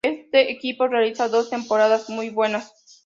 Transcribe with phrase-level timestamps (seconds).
[0.03, 2.73] En este equipo realiza dos temporadas muy buenas.